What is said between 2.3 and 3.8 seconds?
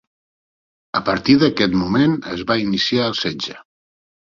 es va iniciar el setge.